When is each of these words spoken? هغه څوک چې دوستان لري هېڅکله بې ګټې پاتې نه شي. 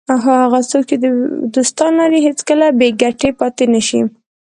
هغه 0.41 0.59
څوک 0.71 0.83
چې 0.89 0.95
دوستان 1.55 1.91
لري 2.01 2.19
هېڅکله 2.27 2.65
بې 2.79 2.89
ګټې 3.01 3.29
پاتې 3.39 3.65
نه 3.73 3.81
شي. 3.87 4.01